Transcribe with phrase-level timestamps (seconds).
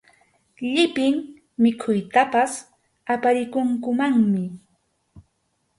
[0.71, 1.13] Llipin
[1.61, 2.51] mikhuytapas
[3.13, 4.43] aparikunkumanmi.